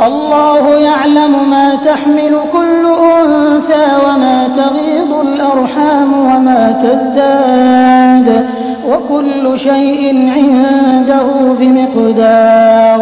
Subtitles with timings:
[0.00, 8.28] الله يعلم ما تحمل كل أنثى وما تغيض الأرحام وما تزداد
[8.86, 10.02] وكل شيء
[10.36, 11.26] عنده
[11.60, 12.98] بمقدار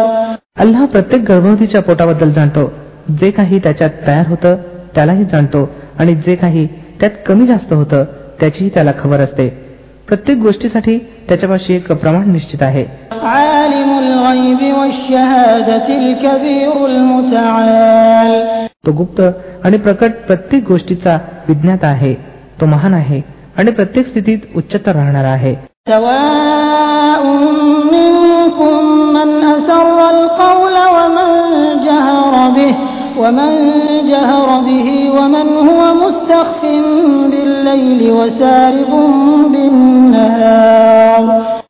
[0.63, 2.63] अल्लाह प्रत्येक गर्भवतीच्या पोटाबद्दल जाणतो
[3.19, 4.55] जे काही त्याच्यात तयार होतं
[4.95, 5.69] त्यालाही जाणतो
[5.99, 6.67] आणि जे काही
[6.99, 8.03] त्यात कमी जास्त होतं
[8.39, 9.47] त्याचीही त्याला खबर असते
[10.09, 10.97] प्रत्येक गोष्टीसाठी
[11.29, 18.31] त्याच्यापाशी एक प्रमाण निश्चित आहे عالم الغيب والشهادة الكبير المتعال
[18.87, 19.21] तो गुप्त
[19.65, 21.17] आणि प्रकट प्रत्येक गोष्टीचा
[21.47, 22.13] विज्ञाता आहे
[22.61, 23.21] तो महान आहे
[23.57, 25.55] आणि प्रत्येक स्थितीत उच्चतर राहणारा आहे
[25.87, 27.23] سواء
[27.91, 31.29] منكم من أسر القول ومن
[31.85, 32.75] جهر به
[33.17, 33.51] ومن
[34.09, 36.63] جهر به ومن هو مستخف
[37.59, 38.91] بالليل وسارب
[39.53, 41.25] بالنهار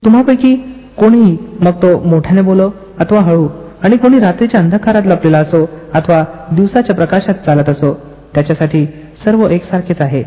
[0.06, 0.52] तुम्हापैकी
[1.00, 1.32] कोणीही
[1.66, 2.68] मग तो मोठ्याने बोलो
[3.00, 3.48] अथवा हळू
[3.84, 5.62] आणि कोणी रात्रीच्या अंधकारात लपलेला असो
[5.94, 7.94] अथवा दिवसाच्या प्रकाशात चालत असो
[8.36, 8.86] त्याच्यासाठी
[9.26, 10.24] सर्व एकसारखेच आहे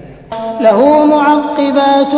[0.60, 2.14] له معقبات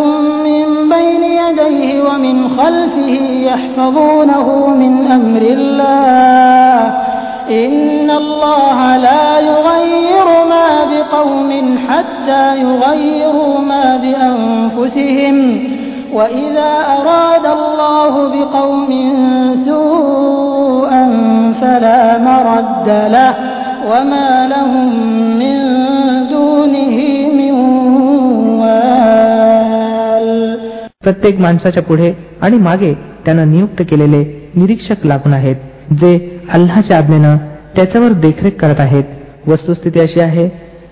[0.46, 3.10] من بين يديه ومن خلفه
[3.44, 4.46] يحفظونه
[4.80, 6.76] من أمر الله
[7.50, 11.50] إن الله لا يغير ما بقوم
[11.88, 15.36] حتى يغيروا ما بأنفسهم
[16.12, 18.90] وإذا أراد الله بقوم
[19.66, 21.04] سوءا
[21.60, 23.34] فلا مرد له
[23.90, 24.88] وما لهم
[25.40, 25.56] من
[26.30, 26.96] دونه
[27.38, 27.54] من
[28.60, 30.30] وال
[31.04, 32.92] प्रत्येक माणसाच्या पुढे आणि मागे
[33.24, 34.22] त्यानं नियुक्त केलेले
[34.54, 35.56] निरीक्षक लागून आहेत
[35.91, 37.37] जे अल्लाच्या आज्ञेनं
[37.75, 39.03] त्याच्यावर देखरेख करत आहेत.
[39.47, 40.47] वस्तुस्थिती अशी आहे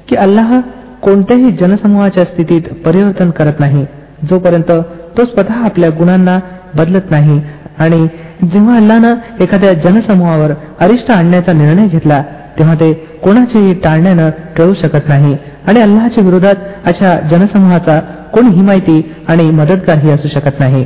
[0.08, 0.60] की अल्लाह
[1.02, 3.86] कोणत्याही जनसमूहाच्या स्थितीत परिवर्तन करत नाही.
[4.30, 4.72] जोपर्यंत
[5.18, 6.40] तो स्वतः आपल्या गुणांना
[6.76, 7.42] बदलत नाही
[7.78, 8.08] आणि
[8.44, 12.22] जेव्हा अल्लानं एखाद्या जनसमूहावर अरिष्ट आणण्याचा निर्णय घेतला
[12.60, 15.36] तेव्हा ते कोणाचेही टाळण्यानं टळू शकत नाही
[15.68, 18.00] आणि अल्लाच्या विरोधात अशा जनसमूहाचा
[18.34, 20.86] कोणी हिमायती आणि मदतगारही असू शकत नाही.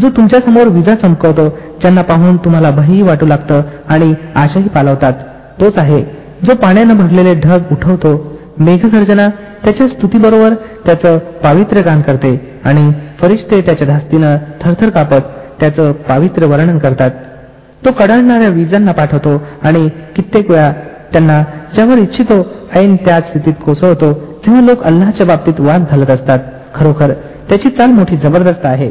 [0.00, 1.48] जो तुमच्यासमोर विजा चमकवतो
[1.80, 5.12] ज्यांना पाहून तुम्हाला भयही वाटू लागतं आणि आशाही पालवतात.
[5.60, 6.02] तोच आहे
[6.44, 8.12] जो पाण्यानं भरलेले ढग उठवतो.
[8.58, 9.28] मेघगर्जना
[9.64, 10.54] त्याच्या स्तुतीबरोबर
[10.86, 12.90] त्याचं पावित्र्य गान करते आणि
[13.20, 17.10] फरिश्ते त्याच्या धास्तीनं थरथर कापत त्याचं पावित्र्य वर्णन करतात.
[17.82, 20.70] तो कडाळणाऱ्या विजांना पाठवतो आणि कित्येक वेळा
[21.12, 21.42] त्यांना
[21.74, 22.34] ज्यावर इच्छितो
[22.74, 24.12] ऐन त्याच स्थितीत कोसळतो
[24.46, 26.38] तेव्हा लोक अल्लाच्या बाबतीत वाद घालत असतात.
[26.74, 27.12] खरोखर
[27.48, 28.90] त्याची चाल मोठी जबरदस्त आहे.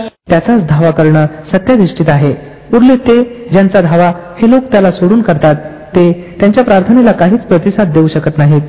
[0.31, 2.33] त्याचाच धावा करणं सत्याधिष्ठित आहे.
[2.73, 4.11] उरले ते ज्यांचा धावा
[4.41, 5.55] हे लोक त्याला सोडून करतात
[5.95, 8.61] ते त्यांच्या प्रार्थनेला काहीच प्रतिसाद देऊ शकत नाहीत.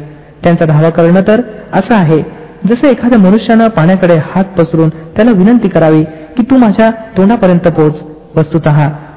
[0.45, 1.41] त्यांचा धावा करणं तर
[1.73, 2.23] असं आहे
[2.69, 8.03] जसं एखाद्या मनुष्यानं पाण्याकडे हात पसरून त्याला विनंती करावी की तू माझ्या तोंडापर्यंत पोच.
[8.37, 8.61] वस्तुत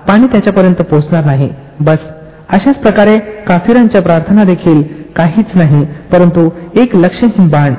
[0.07, 1.49] पाणी त्याच्यापर्यंत पोचणार नाही.
[1.79, 1.97] बस.
[2.49, 4.83] अशाच प्रकारे काफिरांच्या प्रार्थना देखील
[5.15, 7.73] काहीच नाही परंतु एक लक्षहीन बाण.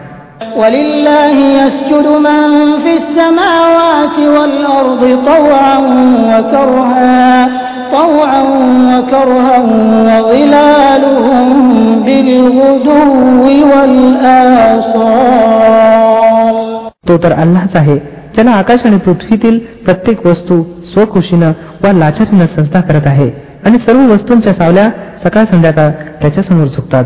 [0.58, 2.42] ولله يسجد من
[2.84, 5.78] في السماوات والأرض طوعا
[6.30, 7.48] وكرها
[7.92, 8.42] طوعا
[8.92, 9.58] وكرها
[10.08, 11.48] وظلالهم
[12.04, 13.00] بالغدو
[15.42, 16.56] والآصال
[17.08, 17.96] तो तर अल्लाच आहे
[18.36, 20.62] ज्याला आकाश आणि पृथ्वीतील प्रत्येक वस्तू
[20.94, 21.52] स्वखुशीनं
[21.84, 23.30] वा लाचारीनं संस्था करत आहे
[23.66, 24.88] आणि सर्व वस्तूंच्या सावल्या
[25.24, 25.90] सकाळ संध्याकाळ
[26.22, 27.06] त्याच्यासमोर झुकतात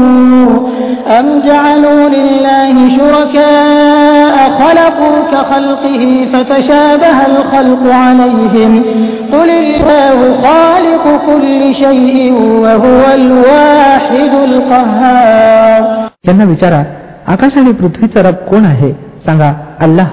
[1.18, 6.02] أم جعلوا لله شركاء خلقوا كخلقه
[6.32, 8.72] فتشابه الخلق عليهم
[9.32, 12.16] قل الله خالق كل شيء
[12.64, 15.80] وهو الواحد القهار
[16.24, 16.82] त्यांना विचारा
[17.32, 18.92] आकाश आणि पृथ्वीचा रब कोण आहे
[19.26, 19.50] सांगा
[19.86, 20.08] अल्लाह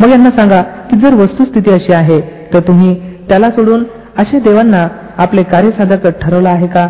[0.00, 0.60] मग यांना सांगा
[0.90, 2.20] की जर वस्तुस्थिती अशी आहे
[2.52, 2.94] तर तुम्ही
[3.28, 3.84] त्याला सोडून
[4.18, 4.86] अशा देवांना
[5.24, 6.86] आपले कार्यसाधक ठरवलं आहे का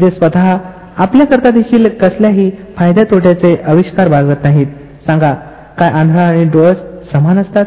[0.00, 0.46] जे स्वतः
[0.97, 4.67] आपल्याकरता देखील कसल्याही फायद्या तोट्याचे आविष्कार बाळगत नाहीत.
[5.05, 5.33] सांगा
[5.79, 6.77] काय आंधळा आणि डोळस
[7.11, 7.65] समान असतात?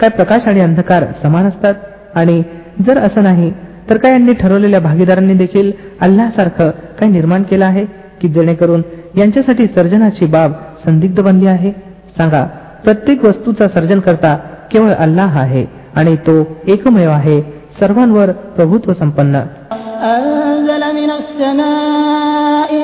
[0.00, 1.74] काय प्रकाश आणि अंधकार समान असतात?
[2.14, 2.42] आणि
[2.86, 3.52] जर असं नाही
[3.90, 7.84] तर काय यांनी ठरवलेल्या भागीदारांनी देखील अल्लासारखं काय निर्माण केलं आहे
[8.20, 8.82] की जेणेकरून
[9.16, 10.52] यांच्यासाठी सर्जनाची बाब
[10.84, 11.70] संदिग्ध बनली आहे?
[12.18, 12.44] सांगा
[12.84, 14.36] प्रत्येक वस्तूचा सर्जन करता
[14.72, 15.64] केवळ अल्लाह आहे
[15.96, 17.40] आणि तो एकमेव आहे
[17.80, 19.40] सर्वांवर प्रभुत्व संपन्न.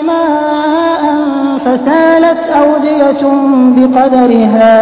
[0.07, 1.03] ماء
[1.65, 3.23] فسالت أودية
[3.77, 4.73] بقدرها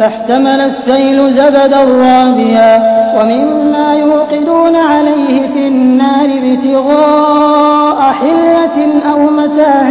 [0.00, 9.90] فاحتمل السيل زبدا رابيا ومما يوقدون عليه في النار ابتغاء حلة أو متاع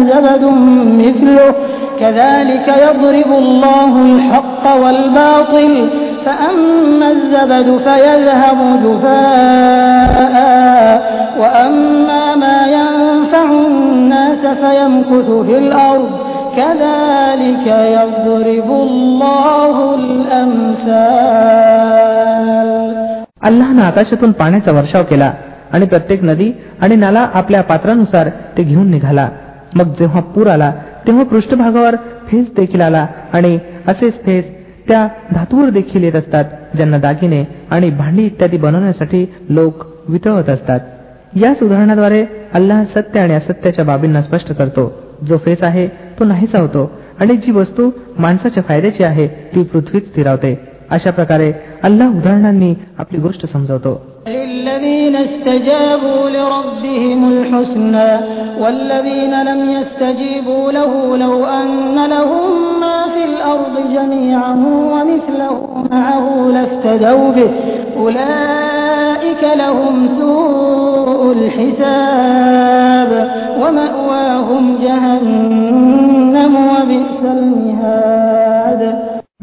[0.00, 0.44] زبد
[0.98, 1.54] مثله.
[2.00, 5.88] كذلك يضرب الله الحق والباطل
[6.24, 10.36] فأما الزبد فيذهب جفاء
[11.40, 12.35] وأما
[14.45, 16.09] الناس فيمكث في الأرض
[16.57, 17.65] كذلك
[17.97, 21.61] يضرب الله الأمثال
[23.41, 25.31] अल्लाहनं आकाशातून पाण्याचा वर्षाव केला
[25.71, 29.27] आणि प्रत्येक नदी आणि नाला आपल्या पात्रानुसार ते घेऊन निघाला
[29.75, 30.71] मग जेव्हा पूर आला
[31.07, 31.95] तेव्हा पृष्ठभागावर
[32.27, 34.45] फेस देखील आला आणि असेच फेस
[34.87, 40.79] त्या धातूवर देखील येत असतात ज्यांना दागिने आणि भांडी इत्यादी बनवण्यासाठी लोक वितळवत असतात
[41.34, 45.02] या सुधारणाद्वारे अल्लाह सत्य आणि असत्याच्या बाबींना स्पष्ट करतो.
[45.28, 46.90] जो फेस आहे तो नाहीसा होतो.
[47.20, 50.60] आणि जी वस्तू माणसाच्या फायद्याची आहे ती पृथ्वीत स्थिरावते.
[50.90, 51.52] अशा प्रकारे
[51.82, 54.15] अल्लाह उदाहरणांनी आपली गोष्ट समजवतो.
[54.27, 58.11] للذين استجابوا لربهم الحسنى
[58.61, 64.53] والذين لم يستجيبوا له لو أن لهم ما في الأرض جميعا
[64.93, 67.51] ومثله معه لافتدوا به
[67.97, 73.11] أولئك لهم سوء الحساب
[73.61, 78.81] ومأواهم جهنم وبئس المهاد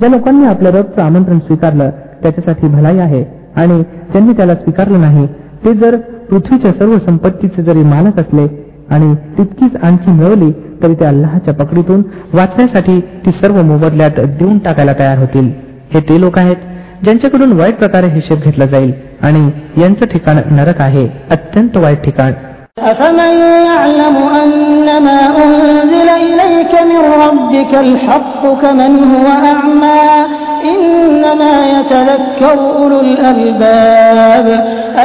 [0.01, 1.91] ज्या लोकांनी आपल्या रबचं आमंत्रण स्वीकारलं
[2.23, 3.83] त्याच्यासाठी भलाई आहे आणि
[4.13, 5.27] ज्यांनी त्याला स्वीकारलं नाही
[5.65, 5.97] ते जर
[6.31, 8.47] पृथ्वीच्या सर्व संपत्तीचे जरी मालक असले
[8.91, 10.51] आणि तितकीच आणखी मिळवली
[10.83, 12.03] तरी ते अल्लाहच्या पकडीतून
[12.35, 15.51] वाचण्यासाठी ती सर्व मोबदल्यात देऊन टाकायला तयार होतील
[15.95, 16.57] हे ते लोक आहेत
[17.05, 18.93] ज्यांच्याकडून वाईट प्रकारे हिशेब घेतला जाईल
[19.23, 19.49] आणि
[19.83, 22.33] यांचं ठिकाण नरक आहे अत्यंत वाईट ठिकाण
[22.81, 23.33] أفمن
[23.65, 30.03] يعلم أنما أنزل إليك من ربك الحق كمن هو أعمى
[30.65, 34.47] إنما يتذكر أولو الألباب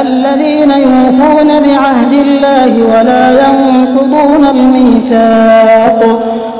[0.00, 6.00] الذين يوفون بعهد الله ولا ينقضون الميثاق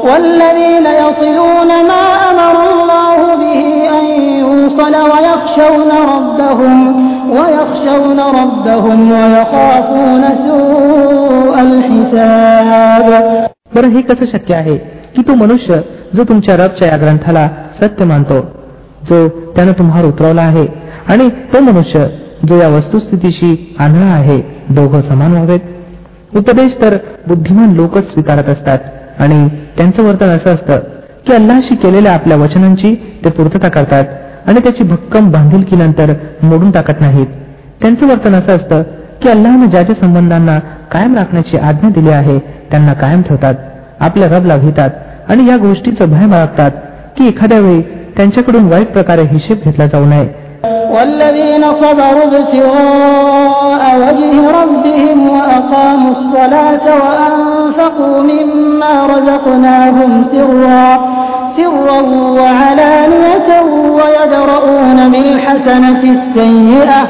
[0.09, 3.61] والذين يصلون ما أمر الله به
[3.99, 4.05] أن
[4.43, 6.77] يوصل ويخشون ربهم
[7.31, 13.06] ويخشون ربهم ويخافون سوء الحساب
[13.75, 14.77] बरं हे कसं शक्य आहे
[15.15, 15.81] की तो मनुष्य
[16.17, 17.47] जो तुमच्या रबच्या या ग्रंथाला
[17.81, 18.39] सत्य मानतो
[19.04, 20.66] जो त्यानं तुम्हाला उतरवला आहे.
[21.07, 22.07] आणि तो मनुष्य
[22.48, 25.60] जो या वस्तुस्थितीशी आंधळा आहे दोघं समान व्हावेत.
[26.36, 26.98] उपदेश तर
[27.28, 28.78] बुद्धिमान लोकच स्वीकारत असतात.
[29.19, 29.47] आणि
[29.78, 30.80] त्यांचं वर्तन असं असतं
[31.26, 32.94] की अल्लाशी केलेल्या आपल्या वचनांची
[33.26, 34.06] ते पूर्तता करतात
[34.47, 37.28] आणि त्याची भक्कम बांधिलकीनंतर मोडून टाकत नाहीत.
[37.81, 38.81] त्यांचं वर्तन असं असतं
[39.21, 40.59] की अल्लानं ज्या ज्या संबंधांना
[40.92, 42.38] कायम राखण्याची आज्ञा दिली आहे
[42.71, 43.56] त्यांना कायम ठेवतात
[44.00, 44.90] आपल्या रबला घेतात
[45.30, 46.71] आणि या गोष्टीचं भय बाळगतात
[47.18, 47.81] की एखाद्या वेळी
[48.19, 50.29] त्यांच्याकडून वाईट प्रकारे हिशेब घेतला जाऊ नये
[50.94, 60.87] والذين صبروا ابتغاء وجه ربهم وأقاموا الصلاة وأنفقوا مما رزقناهم سرا
[61.56, 62.01] سرا
[62.39, 63.49] وعلانية
[63.99, 67.01] ويدرؤون بالحسنة السيئة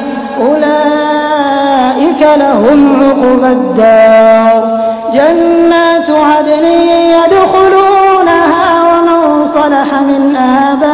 [0.46, 4.62] أولئك لهم عقبى الدار
[5.16, 6.64] جنات عدن
[7.16, 9.20] يدخلونها ومن
[9.58, 10.87] صلح من آبائهم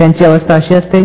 [0.00, 1.02] त्यांची अवस्था अशी असते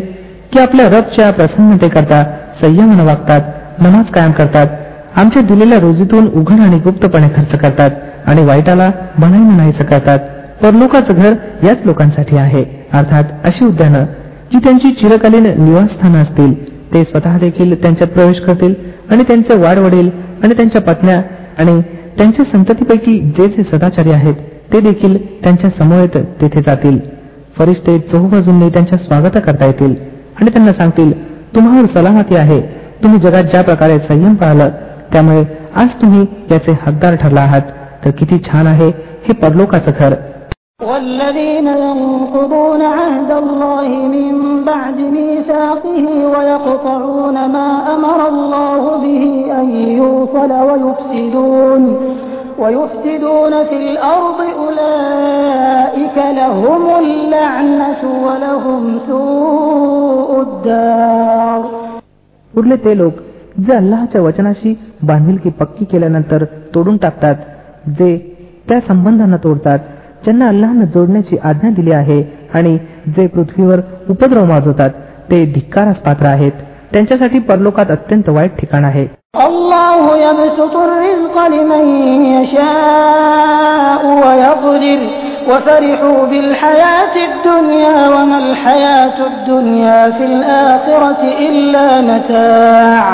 [0.54, 2.24] की आपल्या रबच्या प्रसन्नतेकरता
[2.62, 4.68] संयमानं वागतात नमाज कायम करतात
[5.16, 7.92] आमच्या दिलेल्या रोजीतून उघड आणि गुप्तपणे खर्च करतात
[8.26, 10.20] आणि वाईटाला बनाईनं म्हणायचं करतात
[10.62, 11.34] परलोकाचं घर
[11.64, 12.64] याच लोकांसाठी आहे.
[12.94, 14.06] अर्थात अशी उद्यानं
[14.52, 16.54] जी त्यांची चिरकालीन निवासस्थानं असतील
[16.94, 18.74] ते स्वतः देखील त्यांच्यात प्रवेश करतील
[19.12, 20.10] आणि त्यांचे वाढवडील
[20.44, 21.22] आणि त्यांच्या पत्न्या
[21.58, 21.80] आणि
[22.18, 24.36] त्यांच्या संततीपैकी जे जे सदाचारी आहेत
[24.74, 26.98] ते देखील त्यांच्या समवेत तेथे जातील.
[27.59, 29.95] फरिश्ते चोहबाजूंनी त्यांच्या स्वागत करता येतील
[30.41, 31.13] आणि त्यांना सांगतील
[31.55, 32.61] तुम्हावर सलामती आहे
[33.03, 34.71] तुम्ही जगात ज्या प्रकारे संयम पाळलं
[35.13, 35.45] त्यामुळे
[35.77, 37.71] आज तुम्ही याचे हकदार ठरला आहात
[38.05, 38.89] तर किती छान आहे
[39.27, 40.15] हे परलोकाचं घर
[40.81, 49.25] والذين ينقضون عهد الله من بعد ميثاقه ويقطعون ما أمر الله به
[49.61, 51.83] أن يوصل ويفسدون
[52.59, 61.61] ويفسدون في الأرض أولئك لهم اللعنة ولهم سوء الدار
[62.55, 63.15] उरले ते लोक
[63.67, 67.35] जे अल्लाच्या वचनाशी बांधिलकी पक्की केल्यानंतर तोडून टाकतात
[67.99, 68.11] जे
[68.69, 69.79] त्या संबंधांना तोडतात
[70.25, 72.23] ज्यांना अल्लाहनं जोडण्याची आज्ञा दिली आहे
[72.55, 72.77] आणि
[73.17, 74.91] जे पृथ्वीवर उपद्रव माजवतात
[75.31, 76.53] ते धिक्कारास पात्र आहेत
[76.93, 79.07] त्यांच्यासाठी परलोकात अत्यंत वाईट ठिकाण आहे
[79.95, 81.85] الله يبسط الرزق لمن
[82.37, 85.01] يشاء ويقدر
[85.51, 93.05] وفرحوا بالحياة الدنيا وما الحياة الدنيا في الآخرة إلا متاع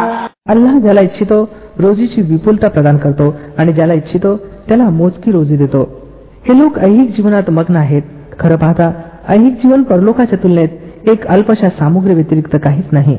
[0.53, 1.39] अल्लाह ज्याला इच्छितो
[1.81, 3.27] रोजीची विपुलता प्रदान करतो
[3.59, 4.37] आणि ज्याला इच्छितो
[4.69, 5.83] त्याला मोजकी रोजी देतो
[6.49, 8.03] हे लोक ऐहिक जीवनात मग्न आहेत
[8.41, 8.91] खरं पाहता
[9.29, 13.19] ऐहिक जीवन परलोकाच्या तुलनेत एक अल्पशा सामुग्री व्यतिरिक्त काहीच नाही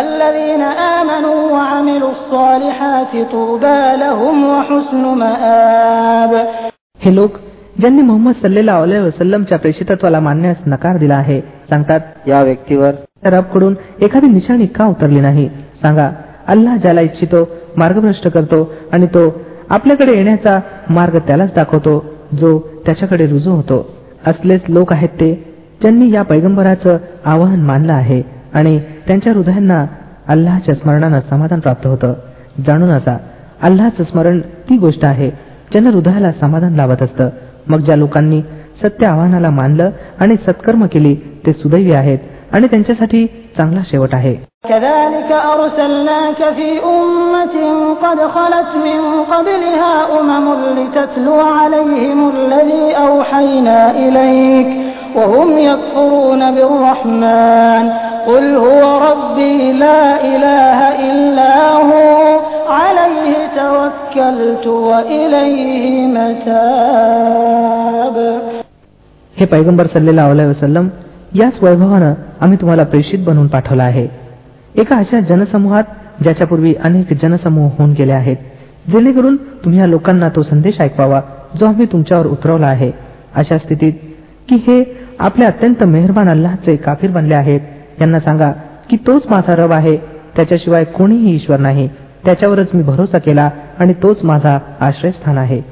[0.00, 0.62] الذين
[0.96, 6.32] آمنوا وعملوا الصالحات طوبى لهم وحسن مآب
[7.00, 7.38] हे लोक
[7.80, 12.90] ज्यांनी मोहम्मद सल्लेला वसल्लमच्या प्रेषितत्वाला मानण्यास नकार दिला आहे सांगतात या व्यक्तीवर
[13.26, 15.48] रबकडून एखादी निशाणी का उतरली नाही
[15.82, 16.10] सांगा
[16.48, 17.44] अल्लाह ज्याला इच्छितो
[17.76, 19.28] मार्गभ्रष्ट करतो आणि तो
[19.70, 20.58] आपल्याकडे येण्याचा
[20.90, 21.98] मार्ग त्यालाच दाखवतो
[22.32, 23.86] जो त्याच्याकडे रुजू होतो
[24.26, 25.32] असलेच लोक आहेत ते
[25.82, 28.22] ज्यांनी या पैगंबराचं आवाहन मानलं आहे
[28.54, 29.84] आणि त्यांच्या हृदयांना
[30.28, 32.12] अल्लाच्या स्मरणानं समाधान प्राप्त होतं
[32.66, 33.16] जाणून असा
[33.62, 35.30] अल्लाचं स्मरण ती गोष्ट आहे
[35.72, 37.28] ज्यांना हृदयाला समाधान लावत असतं
[37.68, 38.40] मग ज्या लोकांनी
[38.82, 41.14] सत्य आव्हानाला मानलं आणि सत्कर्म केली
[41.46, 42.18] ते सुदैवी आहेत
[42.52, 47.54] आणि त्यांच्यासाठी चांगला शेवट आहे كذلك أرسلناك في أمة
[47.94, 50.46] قد خلت من قبلها أمم
[50.78, 54.68] لتتلو عليهم الذي أوحينا إليك
[55.16, 57.84] وهم يكفرون بالرحمن
[58.26, 60.78] قل هو ربي لا إله
[61.10, 61.54] إلا
[61.90, 62.08] هو
[62.80, 65.84] عليه توكلت وإليه
[66.16, 68.16] متاب
[69.36, 70.88] हे पैगंबर सल्लेला वसल्लम
[71.34, 74.06] याच वैभवानं आम्ही तुम्हाला प्रेषित बनवून पाठवला आहे
[74.74, 75.84] एका अशा जनसमूहात
[76.22, 78.36] ज्याच्यापूर्वी अनेक जनसमूह होऊन गेले आहेत
[78.92, 81.20] जेणेकरून तुम्ही या लोकांना तो संदेश ऐकवावा
[81.58, 82.90] जो आम्ही तुमच्यावर उतरवला आहे
[83.40, 83.92] अशा स्थितीत
[84.48, 84.82] की हे
[85.18, 87.60] आपल्या अत्यंत मेहरबान अल्लाहचे काफीर बनले आहेत
[88.00, 88.52] यांना सांगा
[88.90, 89.96] की तोच माझा रब आहे
[90.36, 91.88] त्याच्याशिवाय कोणीही ईश्वर नाही
[92.24, 95.62] त्याच्यावरच मी भरोसा केला आणि तोच माझा आश्रयस्थान आहे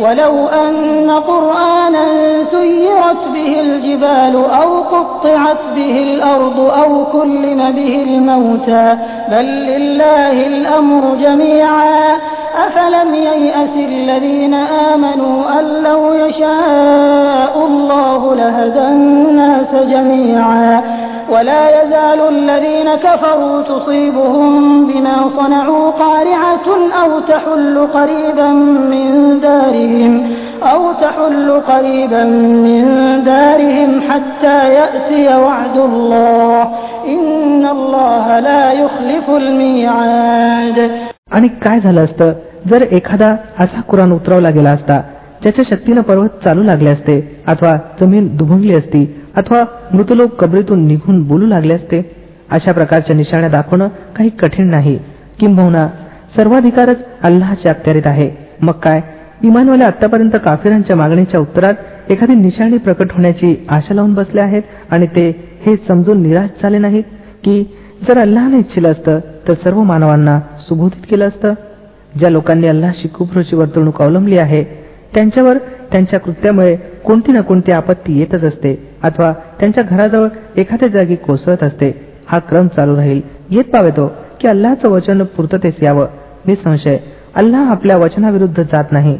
[0.00, 2.06] ولو أن قرآنا
[2.50, 8.86] سيرت به الجبال أو قطعت به الأرض أو كلم به الموتى
[9.30, 12.16] بل لله الأمر جميعا
[12.66, 14.54] أفلم ييأس الذين
[14.92, 20.82] آمنوا أن لو يشاء الله لهدى الناس جميعا
[21.30, 24.52] ولا يزال الذين كفروا تصيبهم
[24.86, 26.68] بما صنعوا قارعة
[27.02, 28.48] أو تحل قريبا
[28.92, 30.12] من دارهم
[30.62, 32.24] أو تحل قريبا
[32.66, 32.84] من
[33.24, 36.62] دارهم حتى يأتي وعد الله
[37.08, 40.78] إن الله لا يخلف الميعاد
[41.32, 42.32] आणि काय झालं असतं
[42.70, 45.00] जर एखादा असा कुराण उतरवला गेला असता
[45.42, 49.04] ज्याच्या शक्तीनं पर्वत चालू लागले असते अथवा जमीन दुभंगली असती
[49.35, 52.01] अथवा मृतलोक कबरीतून निघून बोलू लागले असते
[52.49, 54.97] अशा प्रकारच्या निशाण्या दाखवणं काही कठीण नाही.
[55.39, 55.87] किंबहुना
[56.35, 58.29] सर्वाधिकारच अल्लाच्या अखत्यारीत आहे.
[58.61, 59.01] मग काय?
[59.43, 65.29] इमानवाले आतापर्यंत काफिरांच्या मागणीच्या उत्तरात एखादी निशाणी प्रकट होण्याची आशा लावून बसले आहेत आणि ते
[65.65, 67.03] हे समजून निराश झाले नाहीत
[67.43, 67.63] की
[68.07, 71.53] जर अल्लाने इच्छिलं असतं तर सर्व मानवांना सुबोधित केलं असतं.
[72.19, 74.63] ज्या लोकांनी अल्लाशी खूप रुची वर्तणूक अवलंबली आहे
[75.13, 75.57] त्यांच्यावर
[75.91, 80.27] त्यांच्या कृत्यामुळे कोणती ना कोणती आपत्ती येतच असते अथवा त्यांच्या घराजवळ
[80.57, 82.17] एखाद्या जागी कोसळत असते.
[82.27, 83.21] हा क्रम चालू राहील.
[83.49, 84.09] येत पावेतो हो,
[84.41, 86.05] की अल्लाचं वचन पूर्ततेस यावं.
[86.45, 86.97] निसंशय
[87.35, 89.19] अल्लाह आपल्या वचनाविरुद्ध जात नाही.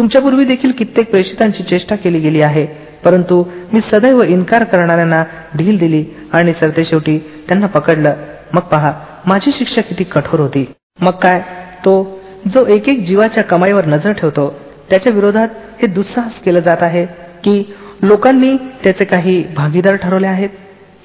[0.00, 2.66] तुमच्यापूर्वी देखील कित्येक प्रेषितांची चेष्टा केली गेली आहे.
[3.04, 3.42] परंतु
[3.72, 5.22] मी सदैव इन्कार करणाऱ्यांना
[5.56, 7.18] ढील दिली आणि सरते शेवटी
[7.48, 8.14] त्यांना पकडलं.
[8.54, 8.92] मग पहा
[9.26, 10.64] माझी शिक्षा किती कठोर होती.
[11.00, 11.40] मग काय?
[11.84, 12.20] तो
[12.54, 14.48] जो एक एक जीवाच्या कमाईवर नजर ठेवतो
[14.90, 15.48] त्याच्या विरोधात
[15.80, 17.04] हे दुस्साहस केलं जात आहे
[17.44, 17.62] की
[18.02, 20.48] लोकांनी त्याचे काही भागीदार ठरवले आहेत?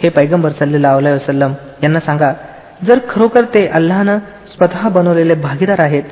[0.04, 2.34] हे पैगंबर सल्लेला वसलम यांना सांगा
[2.88, 6.04] जर खरोखर ते अल्लानं स्वतः बनवलेले भागीदार आहेत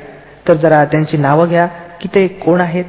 [0.47, 1.67] तर जरा त्यांची नावं घ्या
[2.01, 2.85] की ते कोण आहेत?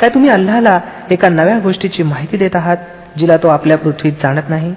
[0.00, 0.78] काय तुम्ही अल्लाला
[1.10, 2.76] एका नव्या गोष्टीची माहिती देत आहात
[3.18, 4.74] जिला तो आपल्या पृथ्वीत जाणत नाही?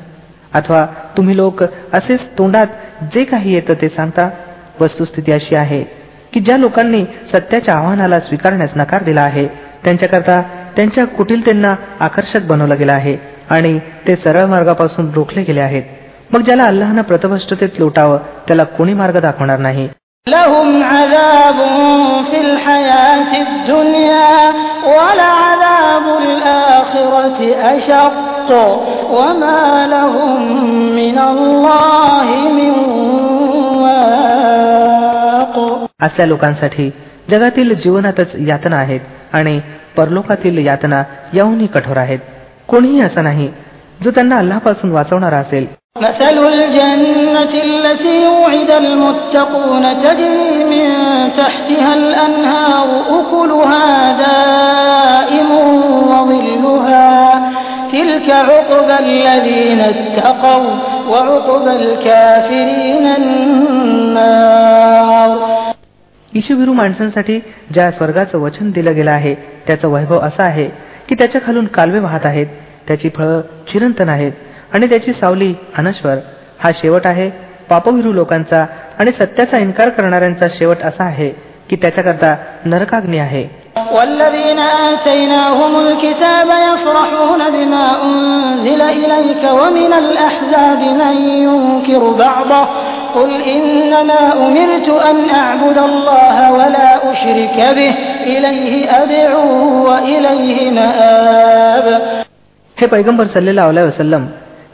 [0.53, 0.85] अथवा
[1.17, 2.67] तुम्ही लोक असेच तोंडात
[3.13, 4.29] जे काही येतं ते सांगता?
[4.81, 5.83] वस्तुस्थिती अशी आहे
[6.33, 9.47] की ज्या लोकांनी सत्याच्या आव्हानाला स्वीकारण्यास नकार दिला आहे
[9.83, 10.41] त्यांच्याकरता
[10.75, 13.17] त्यांच्या कुटिलतेंना आकर्षक बनवलं गेलं आहे
[13.49, 15.83] आणि ते सरळ मार्गापासून रोखले गेले आहेत.
[16.33, 19.87] मग ज्याला अल्लानं प्रतभष्टतेत लोटावं त्याला कोणी मार्ग दाखवणार नाही?
[20.26, 21.58] لهم عذاب
[22.30, 24.52] في الحياة الدنيا
[24.84, 27.38] ولعذاب الآخرة
[27.76, 28.50] أشق
[29.10, 30.40] وما لهم
[30.94, 32.70] من الله من
[33.82, 35.56] واق
[36.00, 36.90] अशा लोकांसाठी
[37.30, 39.00] जगातील जीवनातच यातना आहेत
[39.32, 39.60] आणि
[39.96, 41.02] परलोकातील यातना
[41.34, 42.18] याहूनही कठोर आहेत
[42.68, 43.48] कोणीही असं नाही
[44.04, 50.88] जो त्यांना अल्लापासून वाचवणारा असेल مثل الجنة التي وعد المتقون تجري من
[51.36, 52.88] تحتها الأنهار
[53.20, 53.86] أكلها
[54.18, 55.50] دائم
[56.10, 57.14] وظلها
[57.92, 60.70] تلك عقبى الذين اتقوا
[61.08, 63.06] وعقبى الكافرين
[64.26, 65.30] النار
[66.36, 67.38] ईशुभिरू माणसांसाठी
[67.74, 69.34] ज्या स्वर्गाचं वचन दिलं गेलं आहे
[69.66, 70.68] त्याचं वैभव असं आहे
[71.08, 72.46] की त्याच्या खालून कालवे वाहत आहेत
[72.88, 73.40] त्याची फळं
[73.72, 74.32] चिरंतन आहेत
[74.72, 76.16] आणि त्याची सावली अनश्वर
[76.58, 77.30] हा शेवट आहे
[77.70, 78.64] पापविरू लोकांचा
[78.98, 81.28] आणि सत्याचा इन्कार करणाऱ्यांचा शेवट असा आहे
[81.70, 82.34] की त्याच्याकरता
[82.64, 83.44] नरकाग्नी आहे
[83.92, 92.64] والذين آتيناهم الكتاب يفرحون بما أنزل إليك ومن الأحزاب من ينكر بعضه
[93.14, 97.92] قل إنما أمرت أن أعبد الله ولا أشرك به
[98.26, 99.48] إليه أدعو
[99.88, 101.86] وإليه مآب
[102.76, 104.24] हे पैगंबर सल्लेला वसलम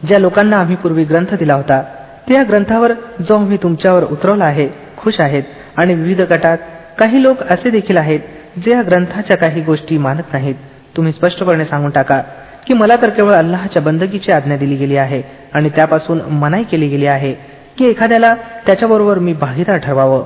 [0.07, 1.81] ज्या लोकांना आम्ही पूर्वी ग्रंथ दिला होता
[2.27, 2.91] त्या ग्रंथावर
[3.27, 5.43] जो आम्ही तुमच्यावर उतरवला आहे खुश आहेत
[5.77, 6.57] आणि विविध गटात
[6.99, 8.19] काही लोक असे देखील आहेत
[8.65, 10.55] जे या ग्रंथाच्या काही गोष्टी मानत नाहीत.
[10.97, 12.21] तुम्ही स्पष्टपणे सांगून टाका
[12.67, 15.21] की मला तर केवळ अल्लाहच्या बंदकीची आज्ञा दिली गेली आहे
[15.53, 17.33] आणि त्यापासून मनाई केली गेली आहे
[17.77, 20.25] की एखाद्याला त्याच्याबरोबर मी भागीदार ठरवावं.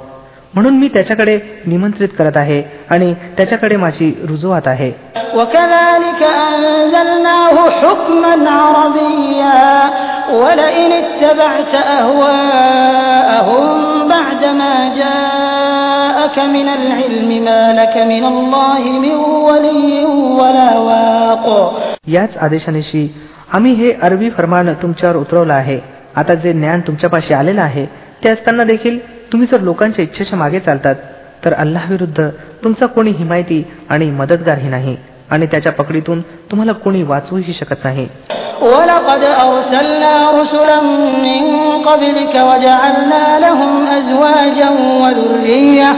[0.53, 4.91] म्हणून मी त्याच्याकडे निमंत्रित करत आहे आणि त्याच्याकडे माझी रुजवात आहे.
[22.07, 23.15] याच आदेशानिशी
[23.53, 25.79] आम्ही हे अरबी फरमान तुमच्यावर उतरवलं आहे.
[26.15, 27.85] आता जे ज्ञान तुमच्यापाशी आलेलं आहे
[28.23, 30.94] ते असताना देखील तुम्ही जर लोकांच्या इच्छेच्या मागे चालतात
[31.44, 32.28] तर अल्लाह विरुद्ध
[32.64, 34.96] तुमचा कोणी हिमायती आणि मदतगारही नाही
[35.30, 38.08] आणि त्याच्या पकडीतून तुम्हाला कोणी वाचवूही शकत नाही
[38.62, 40.80] ولقد أرسلنا رسلا
[41.26, 41.42] من
[41.84, 44.70] قبلك وجعلنا لهم أزواجا
[45.02, 45.90] وذرية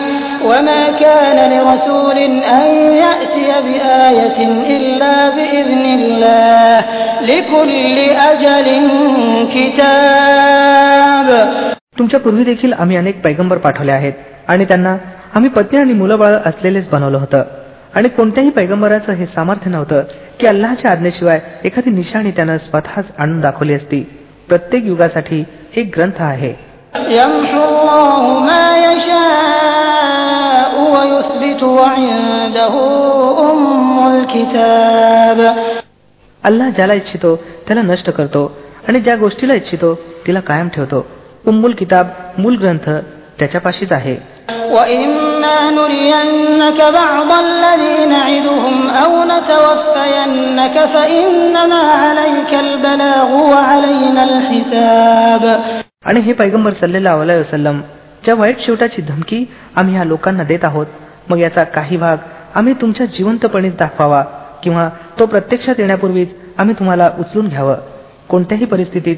[0.45, 2.19] وما كان لرسول
[2.59, 4.39] أن يأتي بآية
[4.77, 6.85] إلا بإذن الله
[7.23, 7.99] لكل
[8.31, 8.69] أجل
[9.55, 11.29] كتاب
[12.02, 14.14] तुमच्या पूर्वी देखील आम्ही अनेक पैगंबर पाठवले आहेत
[14.48, 14.98] आणि त्यांना
[15.36, 17.44] आम्ही पत्नी आणि मुलंबाळ असलेलेच बनवलं होतं.
[17.96, 20.04] आणि कोणत्याही पैगंबराचं हे सामर्थ्य नव्हतं
[20.40, 24.20] की अल्लाच्या आज्ञेशिवाय एखादी निशाणी त्यानं स्वतःच आणून दाखवली असती.
[24.50, 25.44] प्रत्येक युगासाठी
[25.76, 26.54] एक ग्रंथ आहे.
[36.44, 41.08] अल्लाह ज्याला इच्छितो त्याला नष्ट करतो आणि ज्या गोष्टीला इच्छितो तिला कायम ठेवतो.
[41.48, 42.90] उम्मुल किताब मूल ग्रंथ
[43.40, 44.42] त्याच्यापाशीच आहे.
[56.06, 57.82] आणि हे पैगंबर सल्लेला वसलम
[58.26, 60.86] ज्या वाईट शेवटाची धमकी आम्ही ह्या लोकांना देत आहोत
[61.30, 62.18] मग याचा काही भाग
[62.56, 64.22] आम्ही तुमच्या जिवंतपणीत दाखवावा
[64.64, 67.76] किंवा तो प्रत्यक्षात येण्यापूर्वीच आम्ही तुम्हाला उचलून घ्यावं.
[68.30, 69.18] कोणत्याही परिस्थितीत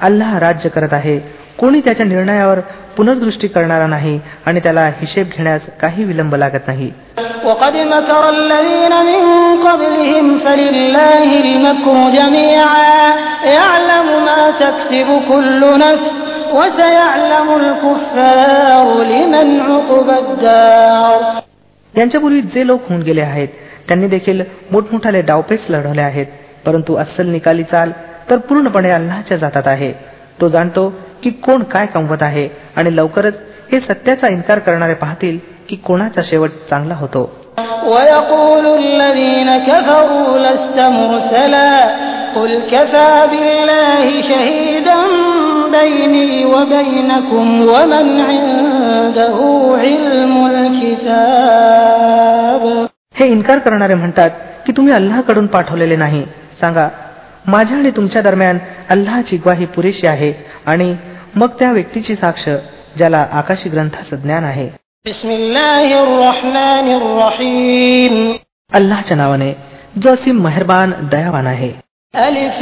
[0.00, 1.44] अल्लाह राज्य करत आहे.
[1.58, 2.60] कोणी त्याच्या निर्णयावर
[2.96, 6.92] पुनर्दृष्टी करणारा नाही आणि त्याला हिशेब घेण्यास काही विलंब लागत नाही.
[21.98, 23.48] यांच्यापूर्वी जे लोक होऊन गेले आहेत
[23.88, 26.26] त्यांनी देखील मोठमोठाले डावपेच लढवले आहेत.
[26.66, 27.90] परंतु अस्सल निकाली चाल
[28.30, 29.92] तर पूर्णपणे अल्लाहच्या जातात आहे.
[30.40, 33.34] तो जाणतो की कोण काय कमवत आहे आणि लवकरच
[33.72, 37.44] हे सत्याचा इन्कार करणारे पाहतील की कोणाचा शेवट चांगला होतो.
[53.14, 54.30] हे इन्कार करणारे म्हणतात
[54.66, 56.22] की तुम्ही अल्लाहकडून पाठवलेले नाही.
[56.60, 56.88] सांगा
[57.47, 58.57] माझ्या आणि तुमच्या दरम्यान
[58.89, 60.31] अल्लाची ग्वाही पुरेशी आहे
[60.65, 60.93] आणि
[61.35, 62.49] मग त्या व्यक्तीची साक्ष
[62.97, 64.67] ज्याला आकाशी ग्रंथाचं ज्ञान आहे
[65.05, 68.13] بسم الله الرحمن الرحيم
[68.71, 69.51] अल्लाच्या नावाने
[70.01, 71.71] जो असीम मेहरबान दयावान आहे
[72.13, 72.55] ألف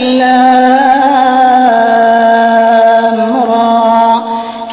[2.27, 4.21] لام را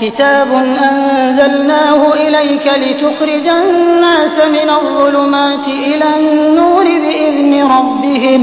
[0.01, 8.43] كتاب أنزلناه إليك لتخرج الناس من الظلمات إلى النور بإذن ربهم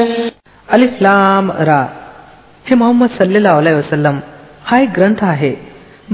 [0.71, 1.85] अलिफ लाम रा.
[2.65, 4.19] हे मोहम्मद सल्लेला अलाय वसलम
[4.65, 5.53] हा एक ग्रंथ आहे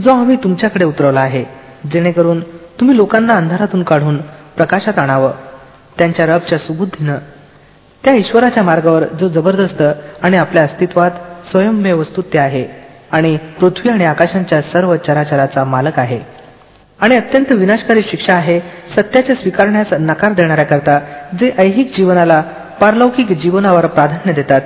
[0.04, 1.44] जो आम्ही तुमच्याकडे उतरवला आहे
[1.92, 2.40] जेणेकरून
[2.80, 4.18] तुम्ही लोकांना अंधारातून काढून
[4.58, 5.32] प्रकाशात आणावं.
[5.98, 7.18] त्यांच्या रबच्या सुबुद्धीनं
[8.04, 9.82] त्या ईश्वराच्या मार्गावर जो जबरदस्त
[10.24, 11.12] आणि आपल्या अस्तित्वात
[11.52, 12.66] स्वयंमेव वस्तुत्य आहे
[13.12, 16.20] आणि पृथ्वी आणि आकाशांच्या सर्व चराचराचा मालक आहे.
[17.02, 18.60] आणि अत्यंत विनाशकारी शिक्षा आहे
[18.96, 21.00] सत्याच्या स्वीकारण्यास नकार देणाऱ्याकरता
[21.40, 22.44] जे ऐहिक जीवनाला
[22.82, 24.62] पारलौकिक जीवनावर प्राधान्य देतात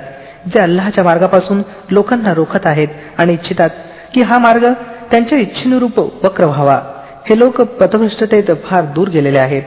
[0.54, 3.70] जे अल्लाच्या मार्गापासून लोकांना रोखत आहेत आणि इच्छितात
[4.14, 4.72] की हा मार्ग
[5.10, 6.80] त्यांच्या इच्छेनुरूप वक्र व्हावा.
[7.28, 9.62] हे लोक पथभ्रष्टतेत फार दूर गेलेले आहेत.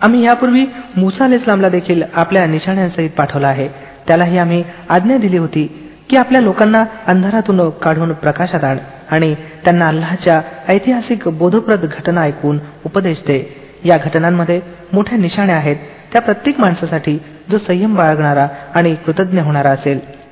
[0.00, 0.64] आम्ही यापूर्वी
[0.96, 3.68] मुसा अल इस्लामला देखील आपल्या निशाण्यांसहित पाठवला आहे
[4.06, 5.66] त्यालाही आम्ही आज्ञा दिली होती
[6.10, 8.78] की आपल्या लोकांना अंधारातून काढून प्रकाशात आण
[9.10, 13.38] आणि त्यांना अल्लाच्या ऐतिहासिक बोधप्रद घटना ऐकून उपदेश दे
[13.84, 14.60] या घटनांमध्ये
[14.92, 15.76] मोठ्या निशाण्या आहेत
[16.12, 17.18] त्या प्रत्येक माणसासाठी
[17.50, 19.98] जो संयम बाळगणारा आणि कृतज्ञ होणारा असेल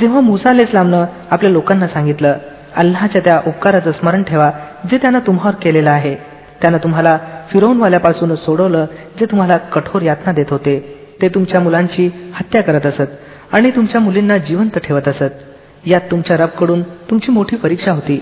[0.00, 2.34] जेव्हा मुसा इस्लामनं आपल्या लोकांना सांगितलं
[2.76, 4.50] अल्लाच्या त्या उपकाराचं स्मरण ठेवा
[4.90, 6.14] जे त्यानं तुम्हावर केलेलं आहे
[6.62, 7.18] त्यानं तुम्हाला
[7.50, 8.86] फिरवूनवाल्यापासून सोडवलं
[9.20, 10.78] जे तुम्हाला कठोर यातना देत होते
[11.22, 13.10] ते तुमच्या मुलांची हत्या करत असत
[13.52, 18.20] आणि तुमच्या मुलींना जिवंत ठेवत असत यात तुमच्या रबकडून तुमची मोठी परीक्षा होती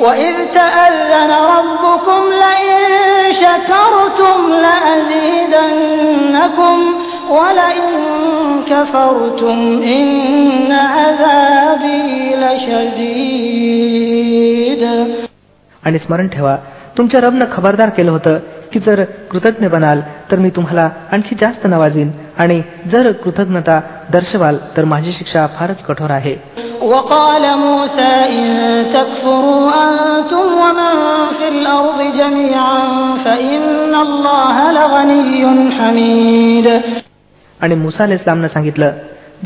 [0.00, 4.52] وإذ تأذن ربكم لئن شكرتم
[5.54, 6.78] لأزيدنكم
[7.30, 7.90] ولئن
[8.70, 12.02] كفرتم إن عذابي
[13.34, 14.82] لشديد
[15.82, 16.56] आणि स्मरण ठेवा
[16.98, 18.38] तुमच्या रबनं खबरदार केलं होतं
[18.72, 22.60] की जर कृतज्ञ बनाल तर मी तुम्हाला आणखी जास्त नवाजीन आणि
[22.92, 23.76] जर कृतज्ञता
[24.12, 26.36] दर्शवाल तर माझी शिक्षा फारच कठोर आहे
[26.92, 28.46] وقال موسى إن
[28.94, 30.94] تكفروا أنتم ومن
[31.38, 32.78] في الأرض جميعا
[33.24, 35.44] فإن الله لغني
[35.78, 36.66] حميد
[37.60, 38.92] आणि मुसा इस्लामनं सांगितलं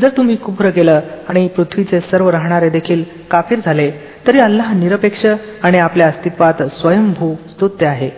[0.01, 3.89] जर तुम्ही कुप्र केलं आणि पृथ्वीचे सर्व राहणारे देखील काफीर झाले
[4.27, 5.25] तरी अल्लाह निरपेक्ष
[5.63, 8.11] आणि आपल्या अस्तित्वात स्वयंभू स्तुत्य आहे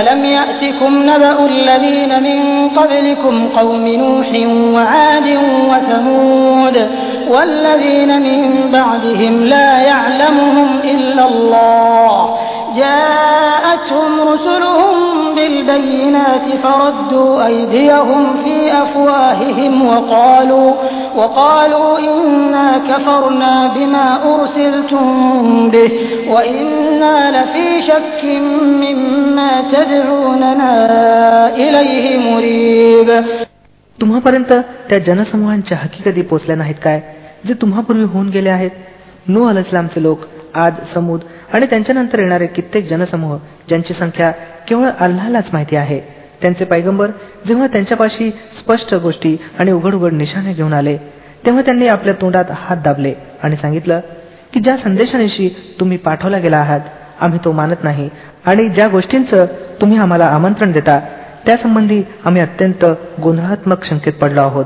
[0.00, 4.28] ألم يأتكم نبأ الذين من قبلكم قوم نوح
[4.74, 5.28] وعاد
[5.70, 6.76] وثمود
[7.28, 8.40] والذين من
[8.72, 11.95] بعدهم لا يعلمهم إلا الله
[15.76, 20.72] بالبينات فردوا أيديهم في أفواههم وقالوا
[21.16, 25.06] وقالوا إنا كفرنا بما أرسلتم
[25.70, 25.90] به
[26.28, 28.20] وإنا لفي شك
[28.84, 30.72] مما تدعوننا
[31.56, 33.08] إليه مريب
[34.00, 34.52] तुम्हापर्यंत
[34.88, 37.00] त्या जनसमूहांच्या हकीकती पोचल्या नाहीत काय
[37.46, 38.70] जे तुम्हापूर्वी होऊन गेले आहेत
[39.28, 40.18] नू अल इस्लामचे लोक
[40.54, 41.20] आद समूद
[41.53, 43.37] आणि त्यांच्यानंतर येणारे कित्येक जनसमूह
[43.69, 44.31] ज्यांची संख्या
[44.67, 45.99] केवळ अल्लालाच माहिती आहे.
[46.41, 47.11] त्यांचे पैगंबर
[47.47, 48.29] जेव्हा त्यांच्यापाशी
[48.59, 50.97] स्पष्ट गोष्टी आणि उघड उघड निशाणे घेऊन आले
[51.45, 53.99] तेव्हा त्यांनी आपल्या तोंडात हात दाबले आणि सांगितलं
[54.53, 56.79] की ज्या संदेशानिशी तुम्ही पाठवला गेला आहात
[57.19, 58.09] आम्ही तो मानत नाही
[58.45, 59.45] आणि ज्या गोष्टींचं
[59.81, 60.99] तुम्ही आम्हाला आमंत्रण देता
[61.45, 62.85] त्यासंबंधी आम्ही अत्यंत
[63.21, 64.65] गोंधळात्मक शंकेत पडलो आहोत.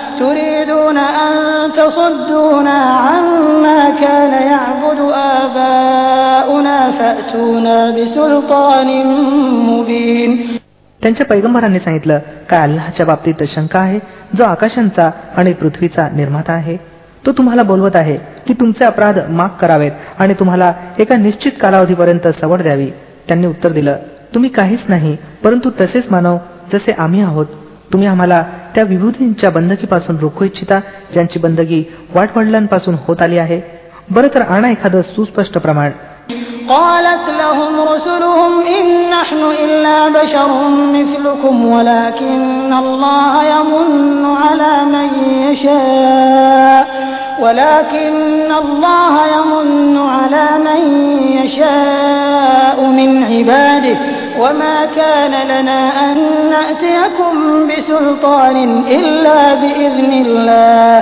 [0.20, 1.32] تريدون أن
[1.72, 5.00] تصدونا عما كان يعبد
[5.36, 8.88] آباؤنا فأتونا بسلطان
[9.70, 10.32] مبين
[11.00, 12.18] त्यांच्या पैगंबरांनी सांगितलं
[12.50, 13.98] काय अल्लाच्या बाबतीत शंका आहे
[14.36, 16.76] जो आकाशांचा आणि पृथ्वीचा निर्माता आहे
[17.26, 22.62] तो तुम्हाला बोलवत आहे की तुमचे अपराध माफ करावेत आणि तुम्हाला एका निश्चित कालावधीपर्यंत सवड
[22.62, 22.90] द्यावी
[23.28, 23.96] त्यांनी उत्तर दिलं
[24.34, 26.36] तुम्ही काहीच नाही परंतु तसेच मानव
[26.72, 27.46] जसे आम्ही आहोत
[27.92, 28.42] तुम्ही आम्हाला
[28.74, 30.78] त्या विभूतींच्या बंदकीपासून रोखू इच्छिता
[31.12, 31.82] ज्यांची बंदगी
[32.14, 33.60] वाटवडिलांपासून होत आली आहे
[34.10, 35.90] बरं तर आणा एखादं सुस्पष्ट प्रमाण
[36.68, 40.50] قالت لهم رسلهم إن نحن إلا بشر
[40.96, 45.08] مثلكم ولكن الله يمن على من
[45.46, 46.82] يشاء
[47.40, 50.80] ولكن الله يمن على من
[51.38, 53.96] يشاء من عباده
[54.40, 56.16] وما كان لنا أن
[56.54, 57.34] نأتيكم
[57.68, 58.56] بسلطان
[58.88, 60.92] إلا بإذن الله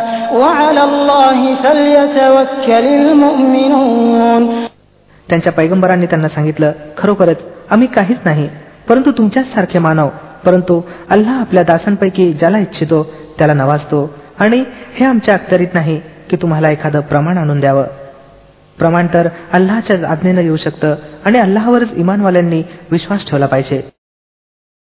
[0.40, 4.42] وعلى الله فليتوكل المؤمنون
[5.28, 8.48] त्यांच्या पैगंबरांनी त्यांना सांगितलं खरोखरच आम्ही काहीच नाही
[8.88, 10.08] परंतु तुमच्याच सारखे मानव
[10.44, 13.02] परंतु अल्लाह आपल्या दासांपैकी ज्याला इच्छितो
[13.38, 14.00] त्याला नवाजतो
[14.38, 14.62] आणि
[14.96, 16.00] हे आमच्या अखत्यारीत नाही
[16.30, 17.84] की तुम्हाला एखादं प्रमाण आणून द्यावं
[18.79, 23.98] प्रमाण तर अल्लाहच्या आज्ञेनं येऊ शकतं आणि अल्लाहवरच इमानवाल्यांनी विश्वास ठेवला पाहिजे.